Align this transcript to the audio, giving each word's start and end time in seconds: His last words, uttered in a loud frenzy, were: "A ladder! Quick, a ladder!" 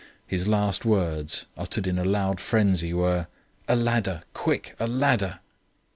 His 0.25 0.47
last 0.47 0.83
words, 0.83 1.45
uttered 1.55 1.85
in 1.85 1.99
a 1.99 2.03
loud 2.03 2.39
frenzy, 2.39 2.91
were: 2.91 3.27
"A 3.67 3.75
ladder! 3.75 4.23
Quick, 4.33 4.75
a 4.79 4.87
ladder!" 4.87 5.41